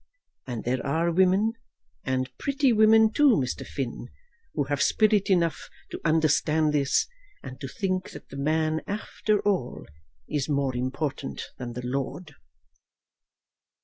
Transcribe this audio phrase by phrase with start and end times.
[0.47, 1.53] And there are women,
[2.03, 3.63] and pretty women too, Mr.
[3.63, 4.07] Finn,
[4.55, 7.05] who have spirit enough to understand this,
[7.43, 9.85] and to think that the man, after all,
[10.27, 12.33] is more important than the lord."